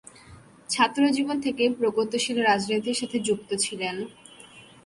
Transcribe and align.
ছাত্রজীবন 0.69 1.37
থেকেই 1.41 1.69
প্রগতিশীল 1.79 2.37
রাজনীতির 2.41 2.99
সাথে 3.01 3.17
যুক্ত 3.19 3.49
ছিলেন। 3.55 3.95